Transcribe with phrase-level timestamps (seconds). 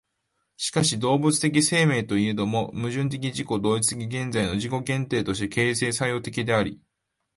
[0.57, 6.81] しかし動物的生命といえども、矛盾的自己同一的現在の自己限定として形成作用的であり、